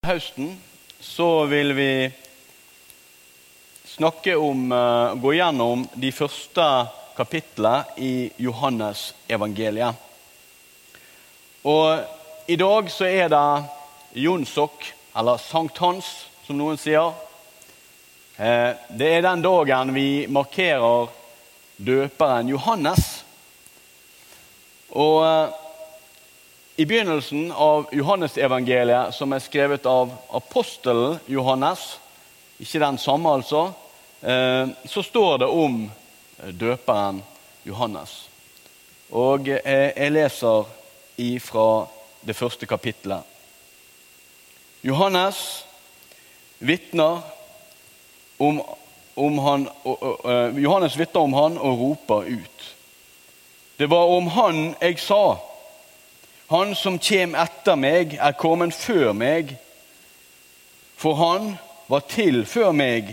høsten 0.00 0.54
så 1.00 1.44
vil 1.44 1.74
vi 1.76 1.90
snakke 3.84 4.32
om, 4.40 4.70
uh, 4.72 5.12
gå 5.20 5.34
gjennom 5.36 5.82
de 5.92 6.08
første 6.08 6.64
kapitlene 7.18 7.84
i 8.00 8.30
Johannes 8.40 9.10
evangeliet. 9.28 9.92
Og 11.68 12.48
i 12.48 12.56
dag 12.56 12.88
så 12.88 13.10
er 13.10 13.28
det 13.28 13.44
Jonsok, 14.24 14.88
eller 15.20 15.36
sankthans, 15.36 16.08
som 16.46 16.56
noen 16.56 16.80
sier. 16.80 17.12
Eh, 18.40 18.72
det 18.96 19.10
er 19.18 19.26
den 19.26 19.44
dagen 19.44 19.92
vi 19.92 20.24
markerer 20.32 21.12
døperen 21.76 22.48
Johannes. 22.48 23.10
Og 24.96 25.20
eh, 25.28 25.59
i 26.80 26.86
begynnelsen 26.86 27.52
av 27.52 27.90
Johannesevangeliet, 27.92 29.12
som 29.12 29.34
er 29.36 29.42
skrevet 29.44 29.84
av 29.84 30.14
apostelen 30.32 31.18
Johannes, 31.28 31.98
ikke 32.56 32.80
den 32.80 32.96
samme 32.96 33.34
altså, 33.36 33.66
eh, 34.24 34.70
så 34.88 35.02
står 35.04 35.42
det 35.42 35.48
om 35.52 35.74
døperen 36.56 37.18
Johannes. 37.68 38.14
Og 39.12 39.50
jeg 39.50 40.08
leser 40.14 40.70
ifra 41.20 41.66
det 42.24 42.38
første 42.38 42.64
kapittelet. 42.70 43.28
Johannes 44.80 45.42
vitner 46.64 47.20
om, 48.40 48.62
om 49.20 49.38
han, 49.44 49.68
Johannes 50.56 50.96
vitner 50.96 51.28
om 51.28 51.36
han 51.42 51.60
og 51.60 51.84
roper 51.84 52.32
ut. 52.40 52.66
Det 53.76 53.92
var 53.92 54.16
om 54.16 54.32
han 54.32 54.64
jeg 54.80 54.96
sa 55.04 55.49
han 56.50 56.74
som 56.74 56.98
kjem 56.98 57.36
etter 57.38 57.76
meg, 57.78 58.16
er 58.18 58.34
kommet 58.34 58.74
før 58.74 59.12
meg, 59.14 59.52
for 60.98 61.14
han 61.14 61.52
var 61.86 62.02
til 62.10 62.42
før 62.42 62.72
meg. 62.74 63.12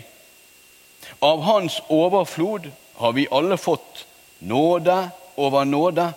Av 1.22 1.44
hans 1.46 1.78
overflod 1.94 2.66
har 2.98 3.14
vi 3.14 3.28
alle 3.30 3.60
fått 3.62 4.08
nåde 4.40 4.98
over 5.38 5.70
nåde. 5.70 6.08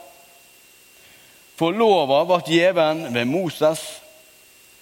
For 1.61 1.77
lova 1.77 2.23
ble 2.25 2.41
gjeven 2.49 3.05
ved 3.13 3.29
Moses, 3.29 3.85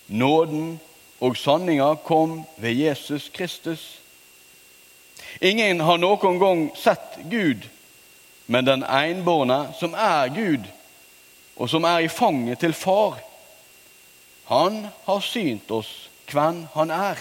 nåden 0.07 0.77
og 1.19 1.35
sanninga 1.43 1.97
kom 2.07 2.45
ved 2.63 2.79
Jesus 2.79 3.27
Kristus. 3.35 3.83
Ingen 5.43 5.83
har 5.83 5.99
noen 5.99 6.39
gang 6.39 6.67
sett 6.79 7.19
Gud, 7.27 7.67
men 8.47 8.65
den 8.65 8.87
enbårne, 8.87 9.73
som 9.75 9.99
er 9.99 10.31
Gud, 10.31 10.71
og 11.59 11.71
som 11.71 11.85
er 11.85 12.07
i 12.07 12.13
fanget 12.13 12.61
til 12.63 12.73
far. 12.73 13.19
Han 14.49 14.87
har 15.07 15.21
synt 15.25 15.71
oss 15.75 15.91
hvem 16.31 16.65
han 16.75 16.91
er. 16.95 17.21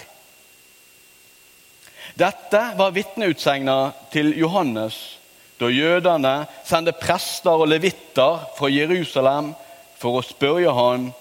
Dette 2.18 2.60
var 2.78 2.94
vitneutsegna 2.94 3.78
til 4.12 4.32
Johannes 4.38 5.18
da 5.58 5.66
jødene 5.72 6.34
sendte 6.66 6.94
prester 6.94 7.58
og 7.58 7.68
levitter 7.68 8.44
fra 8.56 8.70
Jerusalem 8.70 9.52
for 9.98 10.20
å 10.20 10.22
spørre 10.22 10.74
han, 10.74 11.12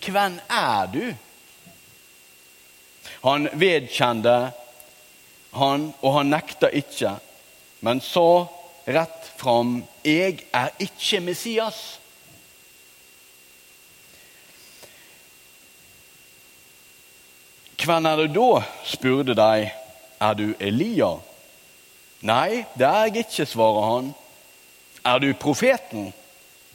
'Hvem 0.00 0.40
er 0.48 0.86
du?' 0.92 1.16
Han 3.22 3.48
vedkjente 3.52 4.52
han, 5.52 5.94
og 6.02 6.14
han 6.14 6.30
nekta 6.30 6.68
ikke, 6.72 7.18
men 7.80 8.00
sa 8.00 8.46
rett 8.86 9.32
fram, 9.36 9.84
'Jeg 10.04 10.44
er 10.52 10.68
ikke 10.78 11.20
Messias'. 11.20 11.99
Hvem 17.84 18.06
er 18.06 18.16
du 18.16 18.26
da? 18.26 18.62
spurte 18.84 19.34
de. 19.34 19.70
Er 20.20 20.34
du 20.34 20.54
Elia? 20.60 21.14
Nei, 22.20 22.64
det 22.76 22.86
er 22.86 23.04
jeg 23.08 23.16
ikke, 23.24 23.46
svarer 23.46 23.86
han. 23.94 24.10
Er 25.04 25.18
du 25.18 25.32
profeten? 25.32 26.12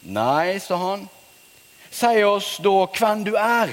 Nei, 0.02 0.58
sa 0.60 0.80
han. 0.82 1.04
Si 1.92 2.24
oss 2.26 2.56
da 2.58 2.74
hvem 2.98 3.22
du 3.24 3.36
er, 3.38 3.70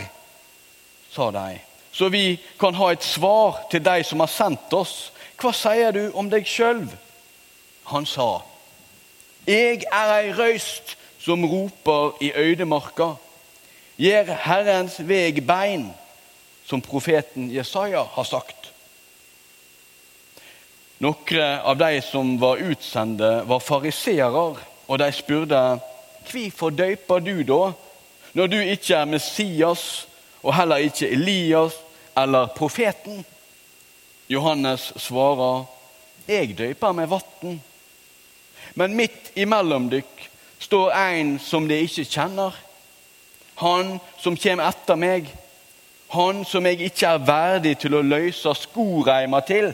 sa 1.11 1.31
de, 1.33 1.57
så 1.93 2.11
vi 2.13 2.37
kan 2.61 2.77
ha 2.77 2.91
et 2.93 3.05
svar 3.05 3.63
til 3.73 3.83
de 3.85 4.05
som 4.05 4.21
har 4.21 4.31
sendt 4.31 4.77
oss. 4.77 5.11
Hva 5.41 5.55
sier 5.57 5.91
du 5.97 6.13
om 6.15 6.29
deg 6.31 6.47
sjøl? 6.47 6.85
Han 7.91 8.07
sa, 8.07 8.43
Jeg 9.49 9.83
er 9.89 10.13
ei 10.21 10.37
røyst 10.37 10.95
som 11.19 11.49
roper 11.49 12.13
i 12.21 12.31
øydemarka. 12.37 13.15
Gjør 13.97 14.37
Herrens 14.45 15.01
veg 15.09 15.41
bein 15.47 15.89
som 16.73 16.81
profeten 16.81 17.51
Jesaja 17.51 18.07
har 18.11 18.25
sagt. 18.25 18.71
Noen 21.05 21.59
av 21.61 21.77
de 21.77 21.99
som 22.01 22.39
var 22.41 22.63
utsendte, 22.65 23.43
var 23.45 23.61
fariseere, 23.61 24.45
og 24.89 25.01
de 25.03 25.09
spurte 25.13 25.61
hvorfor 26.31 26.73
døyper 26.73 27.21
du 27.21 27.43
da, 27.45 27.75
når 28.33 28.49
du 28.49 28.57
ikke 28.63 29.03
er 29.03 29.11
Messias 29.11 29.83
og 30.41 30.55
heller 30.57 30.87
ikke 30.87 31.11
Elias 31.13 31.77
eller 32.17 32.49
profeten? 32.57 33.21
Johannes 34.33 34.89
svarer, 34.97 35.67
jeg 36.25 36.57
døyper 36.57 36.97
med 36.97 37.13
vann. 37.13 37.61
Men 38.81 38.97
midt 38.97 39.35
imellom 39.37 39.93
dykk 39.93 40.27
står 40.65 40.97
en 40.97 41.37
som 41.37 41.69
de 41.69 41.85
ikke 41.85 42.09
kjenner. 42.09 42.57
Han 43.61 43.99
som 44.25 44.41
kommer 44.41 44.73
etter 44.73 44.97
meg, 44.97 45.29
han 46.13 46.45
som 46.45 46.67
jeg 46.69 46.81
ikke 46.91 47.09
er 47.09 47.25
verdig 47.25 47.79
til 47.81 47.95
å 47.97 48.05
løse 48.05 48.53
skoreima 48.61 49.39
til. 49.49 49.71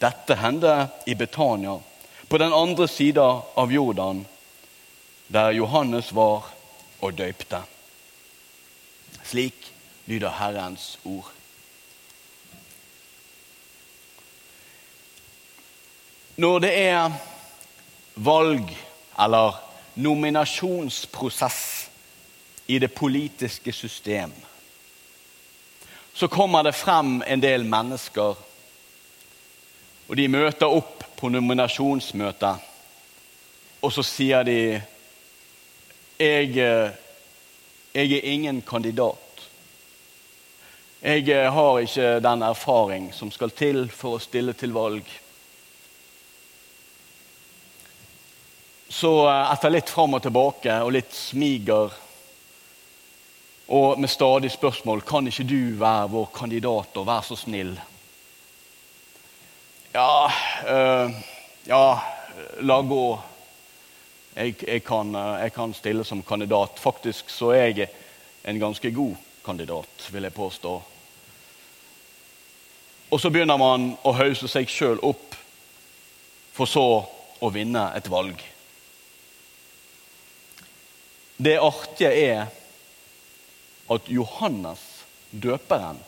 Dette 0.00 0.36
hendte 0.36 0.74
i 1.08 1.14
Betania, 1.16 1.78
på 2.28 2.38
den 2.38 2.52
andre 2.52 2.88
sida 2.88 3.24
av 3.56 3.72
Jordan, 3.72 4.20
der 5.32 5.54
Johannes 5.56 6.10
var 6.12 6.50
og 7.00 7.16
døypte. 7.16 7.62
Slik 9.24 9.70
lyder 10.10 10.36
Herrens 10.36 10.98
ord. 11.08 11.32
Når 16.36 16.60
det 16.66 16.74
er 16.84 17.16
valg 18.20 18.68
eller 19.20 19.56
nominasjonsprosess 20.00 21.64
i 22.68 22.78
det 22.78 22.92
politiske 22.92 23.72
system, 23.72 24.32
så 26.20 26.28
kommer 26.28 26.62
det 26.62 26.72
frem 26.72 27.22
en 27.26 27.40
del 27.40 27.62
mennesker. 27.64 28.36
Og 30.04 30.18
de 30.18 30.26
møter 30.28 30.68
opp 30.68 31.06
på 31.16 31.30
nominasjonsmøtet, 31.32 32.66
og 33.80 33.94
så 33.94 34.04
sier 34.04 34.44
de 34.44 34.56
jeg, 36.20 36.50
jeg 36.52 38.12
er 38.18 38.28
ingen 38.34 38.60
kandidat. 38.68 39.46
Jeg 41.00 41.48
har 41.56 41.80
ikke 41.80 42.12
den 42.20 42.44
erfaring 42.50 43.08
som 43.16 43.32
skal 43.32 43.56
til 43.56 43.86
for 43.88 44.18
å 44.18 44.20
stille 44.20 44.52
til 44.52 44.76
valg. 44.76 45.08
Så 48.92 49.14
etter 49.24 49.72
litt 49.72 49.88
fram 49.88 50.20
og 50.20 50.26
tilbake 50.28 50.82
og 50.84 50.92
litt 51.00 51.16
smiger 51.16 51.96
og 53.70 54.00
med 54.00 54.08
stadig 54.10 54.50
spørsmål 54.50 55.00
kan 55.06 55.26
ikke 55.30 55.46
du 55.46 55.78
være 55.78 56.10
vår 56.10 56.30
kandidat 56.34 56.96
og 56.98 57.06
være 57.06 57.22
så 57.22 57.36
snill. 57.38 57.76
Ja, 59.94 60.26
øh, 60.66 61.10
ja 61.66 61.98
la 62.60 62.80
gå. 62.80 63.20
Jeg, 64.36 64.54
jeg, 64.66 64.84
kan, 64.84 65.14
øh, 65.14 65.40
jeg, 65.40 65.52
kan, 65.52 65.74
stille 65.74 66.04
som 66.04 66.22
kandidat. 66.22 66.78
Faktisk 66.78 67.30
så 67.30 67.50
er 67.50 67.66
jeg 67.66 67.88
en 68.44 68.58
ganske 68.58 68.92
god 68.92 69.14
kandidat, 69.44 70.10
vil 70.12 70.22
jeg 70.22 70.34
påstå. 70.34 70.82
Og 73.10 73.20
så 73.20 73.30
begynner 73.30 73.56
man 73.56 73.92
å 74.02 74.12
hause 74.12 74.48
seg 74.48 74.70
sjøl 74.70 74.98
opp, 75.02 75.34
for 76.52 76.66
så 76.66 77.04
å 77.40 77.50
vinne 77.54 77.92
et 77.94 78.10
valg. 78.10 78.38
Det 81.38 81.58
artige 81.58 82.10
er 82.10 82.48
at 83.90 84.08
Johannes 84.08 84.82
døperen 85.30 85.98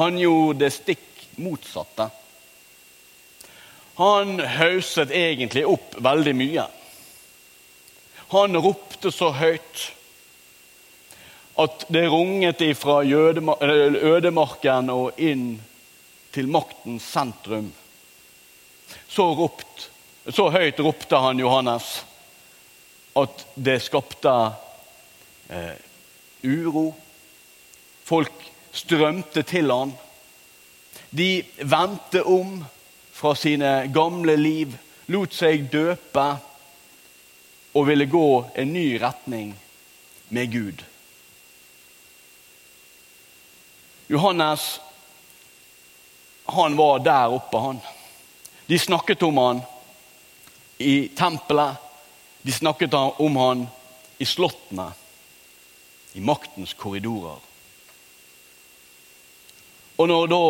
han 0.00 0.18
gjorde 0.18 0.58
det 0.64 0.70
stikk 0.72 1.24
motsatte. 1.36 2.06
Han 4.00 4.38
hauset 4.40 5.10
egentlig 5.12 5.66
opp 5.68 5.96
veldig 6.00 6.32
mye. 6.38 6.66
Han 8.30 8.56
ropte 8.64 9.10
så 9.12 9.32
høyt 9.36 9.82
at 11.60 11.84
det 11.92 12.06
runget 12.08 12.62
fra 12.78 13.02
ødemarken 13.04 14.88
og 14.94 15.20
inn 15.20 15.58
til 16.32 16.48
maktens 16.48 17.04
sentrum. 17.04 17.68
Så, 19.10 19.26
ropt, 19.34 19.90
så 20.30 20.48
høyt 20.54 20.80
ropte 20.80 21.20
han 21.20 21.42
Johannes 21.42 21.92
at 23.20 23.46
det 23.58 23.80
skapte 23.82 24.32
eh, 25.50 25.74
uro, 26.42 26.94
Folk 28.10 28.32
strømte 28.74 29.42
til 29.46 29.70
han. 29.70 29.92
De 31.14 31.44
vendte 31.62 32.24
om 32.26 32.56
fra 33.14 33.36
sine 33.38 33.84
gamle 33.94 34.34
liv, 34.34 34.72
lot 35.14 35.34
seg 35.34 35.68
døpe 35.70 36.24
og 37.70 37.86
ville 37.86 38.08
gå 38.10 38.26
en 38.58 38.72
ny 38.74 38.86
retning 38.98 39.52
med 40.34 40.50
Gud. 40.50 40.82
Johannes 44.10 44.80
han 46.50 46.74
var 46.76 46.98
der 47.06 47.30
oppe, 47.30 47.58
han. 47.58 47.78
De 48.66 48.78
snakket 48.78 49.22
om 49.22 49.38
han 49.38 49.60
i 50.82 51.12
tempelet. 51.14 51.78
De 52.42 52.52
snakket 52.52 52.94
om 52.94 53.36
han 53.36 53.68
i 54.18 54.26
slottene, 54.26 54.88
i 56.14 56.20
maktens 56.20 56.74
korridorer. 56.74 57.38
Og 59.98 60.08
når 60.08 60.26
da 60.32 60.44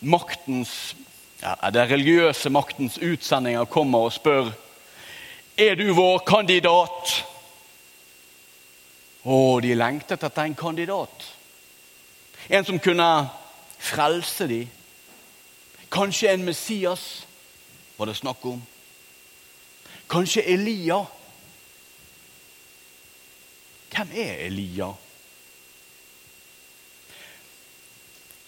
maktens, 0.00 0.96
ja, 1.42 1.54
det 1.70 1.90
religiøse 1.90 2.50
maktens 2.50 2.98
utsendinger 2.98 3.64
kommer 3.64 4.08
og 4.08 4.14
spør 4.16 4.52
er 5.56 5.74
du 5.76 5.90
vår 5.96 6.18
kandidat. 6.28 7.12
Å, 9.26 9.36
de 9.60 9.74
lengtet 9.74 10.22
etter 10.22 10.46
en 10.46 10.56
kandidat. 10.56 11.26
En 12.48 12.64
som 12.64 12.78
kunne 12.78 13.08
frelse 13.78 14.46
dem. 14.48 14.68
Kanskje 15.90 16.32
en 16.32 16.44
Messias 16.44 17.26
var 17.96 18.10
det 18.10 18.16
snakk 18.18 18.44
om. 18.46 18.60
Kanskje 20.10 20.44
Elia. 20.52 21.02
Hvem 23.96 24.10
er 24.12 24.32
Elia? 24.44 24.90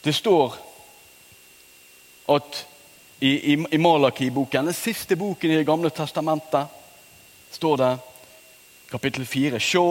Det 0.05 0.13
står 0.15 0.57
at 2.29 2.59
i, 3.21 3.31
i, 3.31 3.55
i 3.73 3.79
Malaki-boken, 3.81 4.69
den 4.69 4.77
siste 4.77 5.17
boken 5.17 5.51
i 5.51 5.57
Det 5.57 5.67
gamle 5.67 5.91
testamentet, 5.91 6.69
står 7.51 7.77
det 7.81 7.93
kapittel 8.91 9.25
4. 9.27 9.61
Se, 9.61 9.85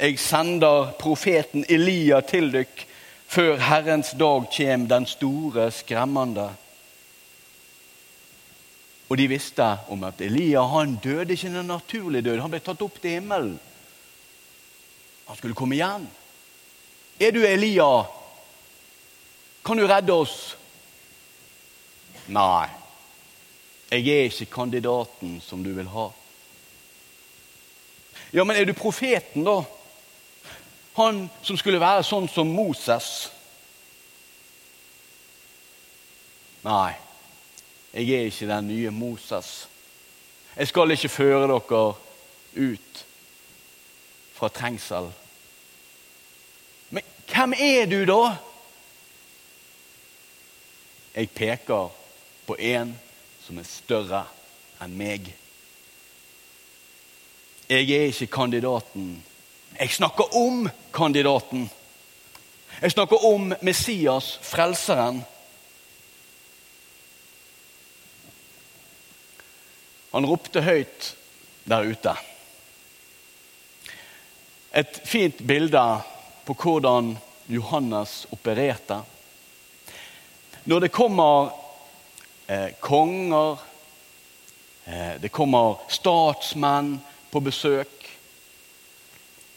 jeg 0.00 0.18
sender 0.18 0.94
profeten 0.98 1.66
Elia 1.68 2.20
til 2.24 2.48
dykk 2.54 2.86
før 3.28 3.60
Herrens 3.60 4.14
dag 4.16 4.46
kjem, 4.52 4.86
den 4.88 5.06
store, 5.06 5.70
skremmende. 5.70 6.46
Og 9.12 9.20
de 9.20 9.28
visste 9.28 9.68
om 9.92 10.08
at 10.08 10.24
Elia 10.24 10.64
han 10.72 10.96
døde 11.04 11.36
ikke 11.36 11.52
en 11.52 11.68
naturlig 11.68 12.24
død. 12.24 12.40
Han 12.40 12.50
ble 12.50 12.62
tatt 12.64 12.80
opp 12.80 12.96
til 13.02 13.18
himmelen. 13.18 13.60
Han 15.32 15.38
skulle 15.38 15.54
komme 15.54 15.74
igjen. 15.74 16.02
Er 17.20 17.30
du 17.32 17.46
Elia? 17.46 18.04
Kan 19.64 19.78
du 19.80 19.86
redde 19.88 20.12
oss? 20.12 20.56
Nei, 22.28 22.66
jeg 23.88 24.08
er 24.12 24.26
ikke 24.28 24.50
kandidaten 24.52 25.38
som 25.40 25.62
du 25.64 25.70
vil 25.72 25.88
ha. 25.88 26.04
Ja, 28.36 28.44
men 28.44 28.60
er 28.60 28.68
du 28.68 28.74
profeten, 28.76 29.46
da? 29.48 29.62
Han 30.98 31.22
som 31.40 31.56
skulle 31.56 31.80
være 31.80 32.04
sånn 32.04 32.28
som 32.28 32.52
Moses. 32.52 33.08
Nei, 36.68 36.92
jeg 37.96 38.12
er 38.18 38.28
ikke 38.28 38.50
den 38.52 38.68
nye 38.74 38.92
Moses. 38.92 39.54
Jeg 40.58 40.68
skal 40.68 40.92
ikke 40.92 41.14
føre 41.16 41.48
dere 41.48 41.82
ut 42.68 43.02
fra 44.36 44.52
trengsel. 44.52 45.08
Hvem 47.32 47.54
er 47.58 47.86
du, 47.86 48.04
da? 48.04 48.36
Jeg 51.14 51.30
peker 51.30 51.90
på 52.46 52.56
en 52.58 52.94
som 53.42 53.58
er 53.58 53.68
større 53.68 54.22
enn 54.82 54.96
meg. 54.96 55.28
Jeg 57.68 57.88
er 57.88 58.08
ikke 58.12 58.32
kandidaten 58.32 59.20
jeg 59.80 59.90
snakker 59.90 60.36
om 60.36 60.68
kandidaten. 60.92 61.70
Jeg 62.82 62.92
snakker 62.92 63.24
om 63.24 63.54
Messias, 63.60 64.38
frelseren. 64.42 65.22
Han 70.12 70.28
ropte 70.28 70.60
høyt 70.62 71.14
der 71.64 71.88
ute. 71.88 72.14
Et 74.76 75.00
fint 75.08 75.40
bilde 75.46 75.84
på 76.44 76.56
hvordan 76.58 77.14
Johannes 77.46 78.26
opererte. 78.30 79.00
Når 80.64 80.86
det 80.86 80.92
kommer 80.94 81.50
eh, 82.46 82.70
konger, 82.80 83.58
eh, 84.84 85.14
det 85.22 85.32
kommer 85.34 85.82
statsmenn 85.90 86.96
på 87.30 87.40
besøk 87.40 88.02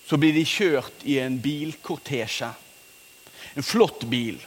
så 0.06 0.18
blir 0.18 0.36
de 0.36 0.46
kjørt 0.46 1.06
i 1.10 1.18
en 1.22 1.40
bilkortesje. 1.42 2.52
En 3.56 3.66
flott 3.66 4.04
bil. 4.10 4.38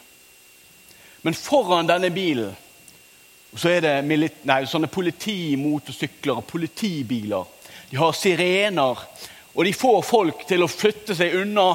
Men 1.27 1.35
foran 1.35 1.89
denne 1.89 2.13
bilen 2.15 2.55
så 3.57 3.73
er 3.73 3.83
det 3.83 3.95
nei, 4.47 4.61
sånne 4.69 4.91
politimotorsykler 4.93 6.39
og 6.39 6.47
politibiler. 6.47 7.47
De 7.89 7.97
har 7.99 8.13
sirener, 8.15 9.03
og 9.55 9.65
de 9.65 9.73
får 9.75 10.03
folk 10.07 10.45
til 10.47 10.63
å 10.63 10.71
flytte 10.71 11.17
seg 11.17 11.35
unna, 11.41 11.73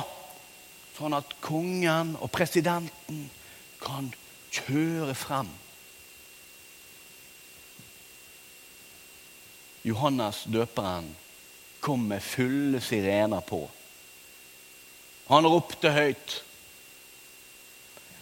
sånn 0.94 1.16
at 1.18 1.36
kongen 1.42 2.14
og 2.22 2.32
presidenten 2.34 3.26
kan 3.82 4.12
kjøre 4.54 5.16
frem. 5.18 5.50
Johannes 9.84 10.46
døperen 10.48 11.10
kom 11.84 12.06
med 12.08 12.24
fulle 12.24 12.80
sirener 12.82 13.44
på. 13.44 13.66
Han 15.28 15.48
ropte 15.50 15.92
høyt. 15.92 16.38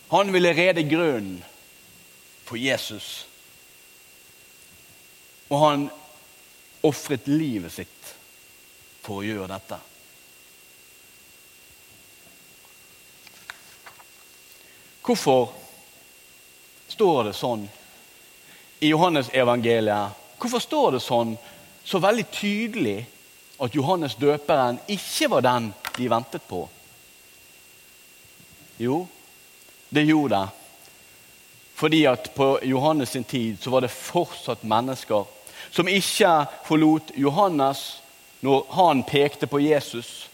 Han 0.10 0.34
ville 0.34 0.56
rede 0.58 0.84
grunnen 0.90 1.44
for 2.48 2.58
Jesus. 2.58 3.28
Og 5.52 5.62
han 5.68 5.86
ofret 6.88 7.30
livet 7.30 7.76
sitt 7.76 8.12
for 9.06 9.22
å 9.22 9.28
gjøre 9.28 9.52
dette. 9.54 9.78
Hvorfor 15.02 15.50
står 16.88 17.24
det 17.30 17.34
sånn 17.34 17.64
i 18.80 18.92
Johannes 18.92 19.32
evangeliet? 19.34 20.20
Hvorfor 20.38 20.62
står 20.62 20.92
det 20.96 21.02
sånn 21.02 21.34
så 21.84 22.02
veldig 22.02 22.28
tydelig 22.34 23.00
at 23.62 23.76
Johannes 23.76 24.16
døperen 24.22 24.80
ikke 24.90 25.30
var 25.34 25.46
den 25.46 25.72
de 25.98 26.10
ventet 26.10 26.46
på? 26.50 26.62
Jo, 28.82 29.04
det 29.90 30.06
gjorde 30.06 30.38
det. 30.38 30.48
Fordi 31.82 32.06
at 32.06 32.30
på 32.38 32.60
Johannes 32.70 33.10
sin 33.10 33.26
tid 33.26 33.58
så 33.62 33.74
var 33.74 33.82
det 33.82 33.94
fortsatt 33.94 34.64
mennesker 34.70 35.26
som 35.74 35.90
ikke 35.90 36.46
forlot 36.68 37.14
Johannes 37.18 38.02
når 38.46 38.66
han 38.78 39.04
pekte 39.04 39.50
på 39.50 39.62
Jesus. 39.66 40.30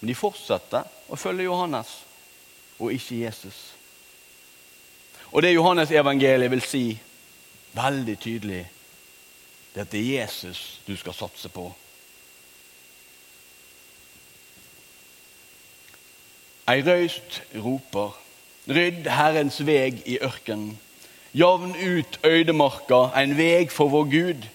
Men 0.00 0.12
de 0.12 0.16
fortsatte 0.16 0.84
å 1.08 1.16
følge 1.16 1.48
Johannes 1.48 1.90
og 2.78 2.92
ikke 2.92 3.20
Jesus. 3.24 3.74
Og 5.32 5.42
det 5.42 5.54
Johannes 5.54 5.90
evangeliet 5.90 6.50
vil 6.50 6.62
si 6.64 6.84
veldig 7.76 8.18
tydelig, 8.18 8.64
det 9.74 9.80
er 9.80 9.86
at 9.86 9.92
det 9.92 10.00
er 10.00 10.20
Jesus 10.22 10.80
du 10.86 10.96
skal 10.96 11.14
satse 11.14 11.48
på. 11.52 11.68
Ei 16.68 16.82
røyst 16.84 17.40
roper, 17.56 18.12
rydd 18.68 19.06
Herrens 19.08 19.62
veg 19.64 20.02
i 20.04 20.18
ørkenen. 20.20 20.74
Javn 21.32 21.72
ut 21.76 22.18
øydemarka, 22.24 23.06
en 23.16 23.36
veg 23.38 23.72
for 23.72 23.92
vår 23.92 24.10
Gud. 24.12 24.48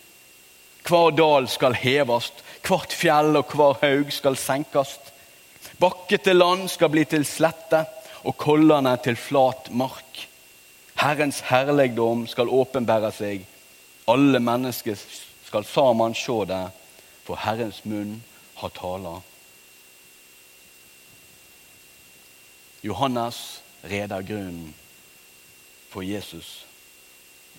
Hver 0.83 1.15
dal 1.17 1.47
skal 1.49 1.77
hevast, 1.77 2.43
hvert 2.67 2.93
fjell 2.93 3.37
og 3.39 3.53
hver 3.53 3.79
haug 3.81 4.11
skal 4.13 4.37
senkast. 4.37 5.13
Bakkete 5.79 6.33
land 6.33 6.67
skal 6.69 6.91
bli 6.93 7.05
til 7.09 7.25
slette, 7.25 7.85
og 8.23 8.37
kollene 8.37 8.95
til 9.03 9.15
flat 9.19 9.69
mark. 9.71 10.27
Herrens 10.99 11.41
herligdom 11.49 12.27
skal 12.27 12.49
åpenbære 12.49 13.11
seg, 13.11 13.45
alle 14.07 14.39
mennesker 14.39 14.99
skal 15.45 15.65
sammen 15.67 16.15
se 16.15 16.37
det, 16.47 16.63
for 17.23 17.39
Herrens 17.39 17.83
munn 17.85 18.21
har 18.59 18.71
tala. 18.75 19.19
Johannes 22.83 23.63
reder 23.83 24.21
grunnen 24.21 24.73
for 25.89 26.01
Jesus. 26.03 26.65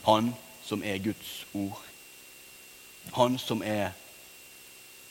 Han 0.05 0.35
som 0.65 0.83
er 0.85 0.99
Guds 0.99 1.47
ord. 1.55 1.81
Han 3.13 3.39
som 3.39 3.63
er 3.63 3.93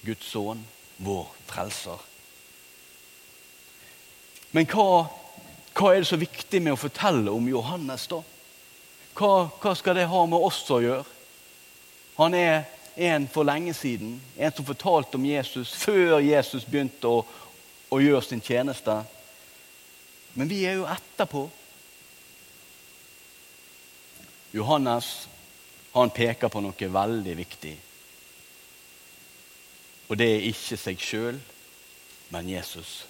Guds 0.05 0.25
sønn, 0.29 0.65
vår 0.97 1.29
frelser. 1.49 2.01
Men 4.53 4.67
hva, 4.69 5.07
hva 5.73 5.93
er 5.93 6.03
det 6.03 6.09
så 6.09 6.19
viktig 6.21 6.61
med 6.61 6.75
å 6.75 6.79
fortelle 6.79 7.33
om 7.33 7.47
Johannes, 7.49 8.05
da? 8.11 8.21
Hva, 9.17 9.49
hva 9.61 9.73
skal 9.77 9.97
det 9.97 10.09
ha 10.09 10.21
med 10.29 10.45
oss 10.45 10.61
å 10.73 10.81
gjøre? 10.81 11.05
Han 12.17 12.37
er 12.37 12.65
en 12.95 13.25
for 13.27 13.45
lenge 13.47 13.73
siden, 13.73 14.19
en 14.37 14.53
som 14.53 14.65
fortalte 14.65 15.17
om 15.17 15.25
Jesus 15.25 15.73
før 15.81 16.19
Jesus 16.21 16.65
begynte 16.69 17.09
å, 17.09 17.23
å 17.89 18.01
gjøre 18.01 18.21
sin 18.25 18.41
tjeneste. 18.41 18.99
Men 20.37 20.49
vi 20.49 20.63
er 20.69 20.77
jo 20.77 20.89
etterpå. 20.89 21.47
Johannes 24.53 25.09
han 25.93 26.13
peker 26.13 26.49
på 26.49 26.61
noe 26.61 26.89
veldig 26.97 27.33
viktig. 27.37 27.73
Og 30.09 30.17
det 30.17 30.29
er 30.29 30.45
ikke 30.49 30.77
seg 30.77 31.01
sjøl, 31.01 31.41
men 32.33 32.49
Jesus. 32.49 33.03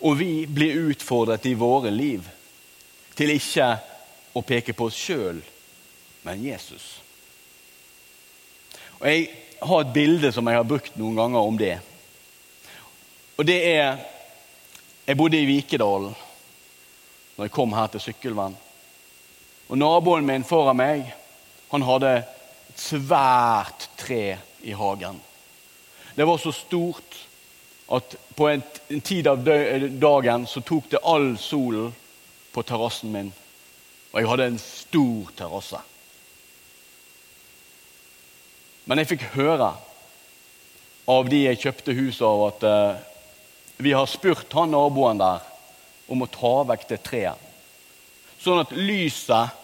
Og 0.00 0.18
vi 0.18 0.46
blir 0.46 0.90
utfordret 0.90 1.46
i 1.46 1.54
våre 1.56 1.90
liv 1.90 2.26
til 3.16 3.32
ikke 3.32 3.68
å 4.36 4.42
peke 4.44 4.74
på 4.76 4.90
oss 4.90 4.98
sjøl, 4.98 5.40
men 6.26 6.44
Jesus. 6.44 6.86
Og 9.00 9.06
Jeg 9.08 9.28
har 9.62 9.80
et 9.80 9.94
bilde 9.94 10.32
som 10.32 10.46
jeg 10.48 10.58
har 10.58 10.68
brukt 10.68 10.98
noen 11.00 11.16
ganger 11.16 11.48
om 11.48 11.56
det. 11.56 11.78
Og 13.36 13.46
det 13.46 13.60
er 13.76 13.98
Jeg 15.06 15.16
bodde 15.16 15.38
i 15.38 15.46
Vikedalen 15.46 16.14
når 17.36 17.44
jeg 17.44 17.52
kom 17.54 17.72
her 17.76 17.86
til 17.92 18.02
Sykkylven. 18.02 18.56
Og 19.68 19.78
Naboen 19.78 20.26
min 20.26 20.44
foran 20.44 20.78
meg 20.80 21.04
han 21.70 21.84
hadde 21.86 22.10
et 22.16 22.80
svært 22.80 23.86
tre 23.98 24.38
i 24.66 24.74
hagen. 24.74 25.20
Det 26.16 26.26
var 26.26 26.40
så 26.42 26.50
stort 26.50 27.18
at 27.86 28.16
på 28.34 28.48
en, 28.48 28.62
en 28.88 29.00
tid 29.00 29.26
av 29.30 29.44
dagen 29.98 30.46
så 30.46 30.60
tok 30.60 30.90
det 30.90 31.04
all 31.06 31.36
solen 31.38 31.92
på 32.52 32.64
terrassen 32.66 33.12
min. 33.12 33.32
Og 34.12 34.20
jeg 34.20 34.30
hadde 34.30 34.48
en 34.50 34.62
stor 34.62 35.32
terrasse. 35.38 35.80
Men 38.86 39.02
jeg 39.02 39.10
fikk 39.12 39.28
høre 39.34 39.72
av 41.10 41.28
de 41.30 41.44
jeg 41.44 41.60
kjøpte 41.62 41.94
huset 41.94 42.24
av, 42.26 42.42
at 42.48 42.66
uh, 42.66 43.02
vi 43.82 43.94
har 43.94 44.08
spurt 44.10 44.52
han 44.56 44.72
naboen 44.74 45.20
der 45.20 45.44
om 46.10 46.22
å 46.22 46.30
ta 46.30 46.54
vekk 46.66 46.86
det 46.90 47.02
treet. 47.06 47.42
Sånn 48.42 48.62
at 48.62 48.74
lyset 48.74 49.54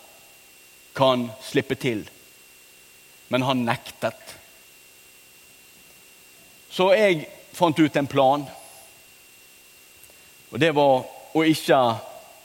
kan 0.97 1.29
slippe 1.43 1.79
til. 1.79 2.05
Men 3.33 3.47
han 3.47 3.65
nektet. 3.67 4.37
Så 6.73 6.91
jeg 6.97 7.27
fant 7.53 7.79
ut 7.79 7.97
en 7.97 8.07
plan. 8.07 8.45
Og 10.53 10.61
det 10.61 10.73
var 10.77 11.05
å 11.33 11.45
ikke 11.49 11.81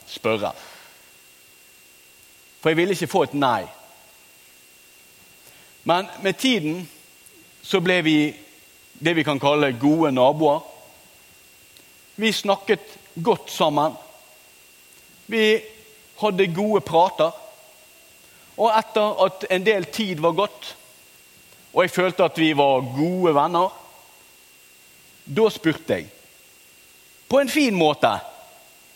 spørre. 0.08 0.52
For 2.60 2.72
jeg 2.72 2.80
ville 2.80 2.96
ikke 2.96 3.10
få 3.10 3.24
et 3.28 3.36
nei. 3.38 3.62
Men 5.88 6.08
med 6.24 6.38
tiden 6.40 6.82
så 7.62 7.80
ble 7.84 8.00
vi 8.04 8.18
det 8.98 9.14
vi 9.16 9.24
kan 9.24 9.40
kalle 9.40 9.76
gode 9.78 10.10
naboer. 10.12 10.60
Vi 12.18 12.32
snakket 12.32 12.98
godt 13.22 13.50
sammen. 13.52 13.94
Vi 15.26 15.60
hadde 16.18 16.52
gode 16.54 16.80
prater. 16.80 17.30
Og 18.58 18.72
etter 18.74 19.20
at 19.24 19.44
en 19.54 19.66
del 19.66 19.86
tid 19.94 20.18
var 20.18 20.34
gått, 20.34 20.72
og 21.72 21.84
jeg 21.84 21.94
følte 21.94 22.26
at 22.26 22.38
vi 22.40 22.50
var 22.58 22.82
gode 22.96 23.34
venner, 23.36 23.68
da 25.28 25.50
spurte 25.52 25.98
jeg 25.98 26.08
på 27.28 27.40
en 27.40 27.50
fin 27.52 27.74
måte 27.76 28.10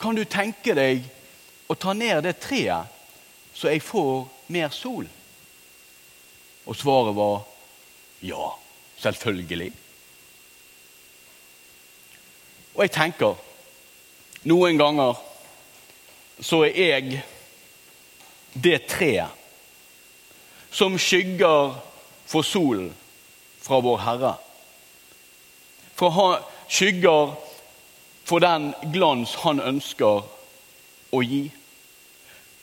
kan 0.01 0.17
du 0.17 0.25
tenke 0.25 0.75
deg 0.75 1.05
å 1.71 1.77
ta 1.79 1.93
ned 1.95 2.25
det 2.25 2.39
treet, 2.43 2.89
så 3.55 3.69
jeg 3.71 3.85
får 3.85 4.25
mer 4.53 4.73
sol? 4.75 5.05
Og 6.65 6.77
svaret 6.79 7.15
var 7.15 7.45
ja, 8.25 8.49
selvfølgelig. 9.03 9.71
Og 12.73 12.83
jeg 12.83 12.95
tenker 12.97 13.37
noen 14.49 14.81
ganger 14.81 15.21
så 16.43 16.65
er 16.67 16.97
jeg 16.97 17.23
det 18.59 18.81
treet 18.91 19.39
som 20.73 20.97
skygger 20.99 21.77
for 22.27 22.47
solen 22.47 22.89
fra 23.63 23.79
vår 23.85 24.01
Herre. 24.03 24.33
For 26.03 26.11
han 26.11 26.41
skygger 26.67 27.37
for 28.25 28.43
den 28.43 28.73
glans 28.91 29.37
han 29.45 29.61
ønsker 29.63 30.25
å 31.15 31.21
gi. 31.23 31.45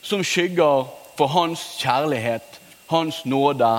Som 0.04 0.20
skygger 0.28 0.90
for 1.16 1.32
hans 1.32 1.62
kjærlighet, 1.80 2.58
hans 2.92 3.22
nåde, 3.24 3.70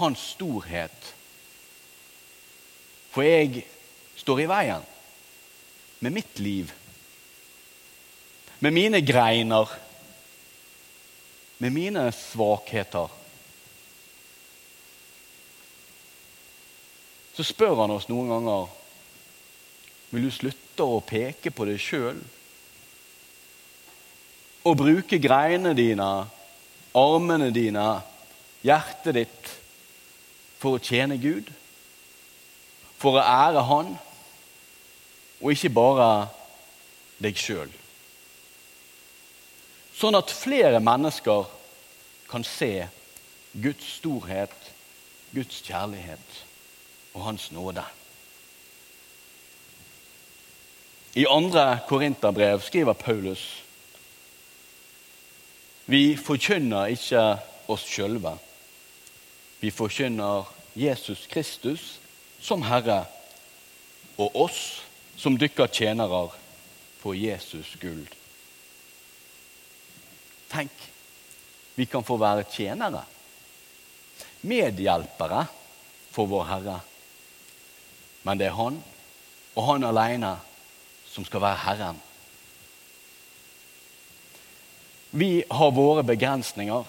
hans 0.00 0.24
storhet. 0.32 1.12
For 3.14 3.22
jeg 3.22 3.62
står 4.18 4.42
i 4.42 4.48
veien 4.50 4.90
med 6.02 6.16
mitt 6.18 6.42
liv, 6.42 6.72
med 8.58 8.74
mine 8.74 8.98
greiner, 9.06 9.70
med 11.62 11.70
mine 11.70 12.08
svakheter. 12.18 13.14
Så 17.36 17.44
spør 17.44 17.82
han 17.82 17.92
oss 17.92 18.08
noen 18.08 18.30
ganger 18.32 18.68
vil 20.14 20.24
du 20.24 20.32
slutte 20.32 20.84
å 20.86 21.02
peke 21.04 21.50
på 21.52 21.66
deg 21.68 21.80
sjøl. 21.82 22.18
Og 24.66 24.78
bruke 24.80 25.18
greinene 25.20 25.74
dine, 25.76 26.06
armene 26.96 27.50
dine, 27.52 27.84
hjertet 28.64 29.18
ditt 29.18 29.52
for 30.62 30.78
å 30.78 30.82
tjene 30.82 31.18
Gud. 31.20 31.50
For 32.96 33.18
å 33.20 33.26
ære 33.26 33.66
Han, 33.68 33.92
og 35.42 35.52
ikke 35.52 35.74
bare 35.76 36.08
deg 37.20 37.36
sjøl. 37.36 37.68
Sånn 39.96 40.16
at 40.16 40.32
flere 40.32 40.80
mennesker 40.80 41.44
kan 42.32 42.44
se 42.48 42.88
Guds 43.52 43.98
storhet, 43.98 44.56
Guds 45.36 45.60
kjærlighet 45.68 46.45
og 47.16 47.24
Hans 47.24 47.50
nåde. 47.52 47.84
I 51.16 51.24
andre 51.32 51.78
Korinterbrev 51.88 52.60
skriver 52.60 52.92
Paulus 52.92 53.46
vi 55.86 56.16
forkynner 56.18 56.90
ikke 56.90 57.20
oss 57.70 57.84
sjølve. 57.86 58.32
Vi 59.62 59.70
forkynner 59.70 60.48
Jesus 60.74 61.28
Kristus 61.30 61.84
som 62.42 62.64
Herre, 62.66 63.04
og 64.18 64.34
oss 64.34 64.58
som 65.16 65.38
dykker 65.38 65.70
tjenere 65.70 66.24
på 67.02 67.14
Jesus 67.14 67.76
guld. 67.78 68.08
Tenk, 70.50 70.74
vi 71.78 71.86
kan 71.86 72.04
få 72.04 72.18
være 72.18 72.48
tjenere. 72.50 73.04
Medhjelpere 74.42 75.46
for 76.10 76.26
vår 76.26 76.46
Herre. 76.50 76.80
Men 78.26 78.40
det 78.40 78.48
er 78.50 78.58
han, 78.58 78.80
og 79.54 79.68
han 79.68 79.86
alene, 79.86 80.34
som 81.06 81.24
skal 81.24 81.44
være 81.44 81.62
Herren. 81.62 82.00
Vi 85.16 85.44
har 85.50 85.70
våre 85.70 86.02
begrensninger. 86.04 86.88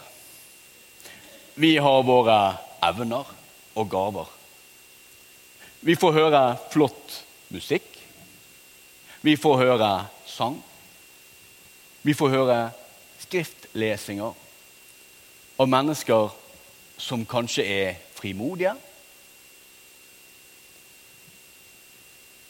Vi 1.55 1.75
har 1.77 2.01
våre 2.03 2.39
evner 2.83 3.29
og 3.77 3.89
gaver. 3.89 4.33
Vi 5.85 5.95
får 5.95 6.17
høre 6.17 6.41
flott 6.73 7.21
musikk. 7.53 7.85
Vi 9.21 9.37
får 9.37 9.61
høre 9.61 9.91
sang. 10.25 10.57
Vi 12.01 12.17
får 12.17 12.33
høre 12.33 12.57
skriftlesinger 13.21 14.33
av 15.57 15.69
mennesker 15.69 16.33
som 16.97 17.25
kanskje 17.29 17.63
er 17.63 17.97
frimodige, 18.17 18.73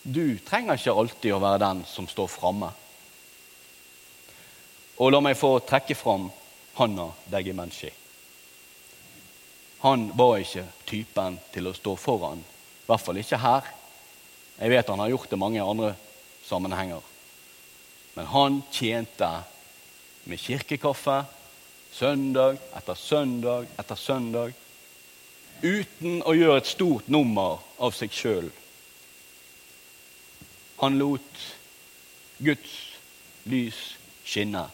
Du 0.08 0.38
trenger 0.40 0.78
ikke 0.80 0.94
alltid 0.96 1.34
å 1.36 1.42
være 1.44 1.60
den 1.60 1.80
som 1.84 2.06
står 2.08 2.30
framme. 2.32 2.70
Og 5.04 5.12
la 5.12 5.20
meg 5.20 5.36
få 5.36 5.58
trekke 5.68 5.98
fram 6.00 6.30
Hanna 6.78 7.10
Degimenshi. 7.28 7.90
Han 9.84 10.06
var 10.16 10.38
ikke 10.40 10.64
typen 10.88 11.36
til 11.52 11.68
å 11.68 11.74
stå 11.76 11.98
foran, 12.00 12.40
i 12.40 12.88
hvert 12.88 13.04
fall 13.04 13.20
ikke 13.20 13.40
her. 13.44 13.68
Jeg 14.58 14.72
vet 14.72 14.94
han 14.94 15.04
har 15.04 15.12
gjort 15.12 15.34
det 15.34 15.40
mange 15.42 15.66
andre 15.66 15.90
sammenhenger. 16.48 17.04
Men 18.16 18.30
han 18.32 18.62
tjente 18.72 19.30
med 20.24 20.40
kirkekaffe 20.40 21.18
søndag 21.98 22.62
etter 22.80 22.96
søndag 22.96 23.68
etter 23.76 24.00
søndag 24.00 24.56
uten 25.62 26.24
å 26.24 26.34
gjøre 26.38 26.62
et 26.64 26.72
stort 26.72 27.12
nummer 27.12 27.60
av 27.84 27.92
seg 27.98 28.16
sjøl 28.16 28.50
han 30.78 30.98
lot 31.00 31.44
Guds 32.38 32.74
lys 33.50 33.80
skinne 34.28 34.68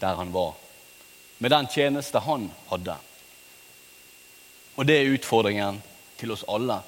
der 0.00 0.16
han 0.16 0.32
var, 0.32 0.54
med 1.38 1.52
den 1.52 1.66
tjeneste 1.68 2.22
han 2.24 2.46
hadde. 2.70 2.94
Og 4.80 4.86
det 4.88 4.96
er 4.96 5.12
utfordringen 5.12 5.82
til 6.16 6.32
oss 6.32 6.44
alle. 6.48 6.78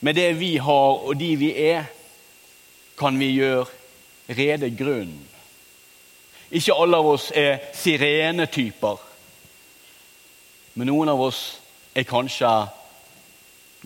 Med 0.00 0.14
det 0.14 0.30
vi 0.38 0.56
har 0.62 1.00
og 1.02 1.16
de 1.18 1.32
vi 1.40 1.50
er, 1.58 1.88
kan 2.98 3.18
vi 3.18 3.32
gjøre 3.34 3.66
rede 4.38 4.70
grunn. 4.78 5.16
Ikke 6.54 6.76
alle 6.78 7.02
av 7.02 7.10
oss 7.16 7.28
er 7.36 7.58
sirenetyper, 7.76 9.02
men 10.78 10.88
noen 10.88 11.10
av 11.10 11.20
oss 11.20 11.42
er 11.98 12.06
kanskje 12.06 12.50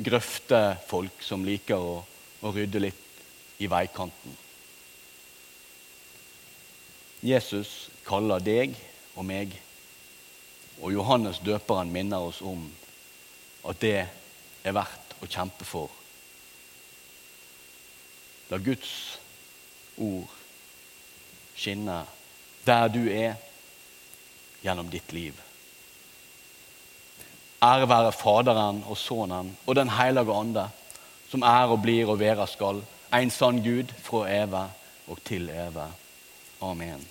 grøftefolk 0.05 1.25
som 1.25 1.45
liker 1.49 1.81
å, 1.81 2.01
å 2.43 2.53
rydde 2.55 2.83
litt 2.83 3.63
i 3.63 3.69
veikanten. 3.71 4.37
Jesus 7.23 7.89
kaller 8.07 8.43
deg 8.43 8.75
og 9.15 9.27
meg, 9.29 9.55
og 10.83 10.95
Johannes 10.95 11.39
døperen 11.45 11.93
minner 11.95 12.25
oss 12.27 12.41
om 12.43 12.65
at 13.71 13.79
det 13.83 13.99
er 14.03 14.75
verdt 14.75 15.15
å 15.23 15.29
kjempe 15.31 15.67
for. 15.67 15.91
La 18.51 18.59
Guds 18.59 18.91
ord 20.03 20.27
skinne 21.55 22.03
der 22.67 22.91
du 22.91 23.07
er, 23.07 23.39
gjennom 24.63 24.91
ditt 24.91 25.11
liv. 25.15 25.39
Ære 27.63 27.89
være 27.91 28.13
Faderen 28.15 28.83
og 28.91 28.99
Sønnen 28.99 29.53
og 29.67 29.75
Den 29.79 29.91
hellige 29.91 30.35
ande, 30.35 30.69
som 31.33 31.43
er 31.49 31.73
og 31.73 31.81
blir 31.81 32.11
og 32.12 32.21
være 32.21 32.47
skal, 32.51 32.83
en 33.12 33.33
sann 33.33 33.62
Gud 33.65 33.93
fra 34.05 34.27
evig 34.29 34.67
og 35.09 35.25
til 35.25 35.49
evig. 35.49 35.89
Amen. 36.62 37.09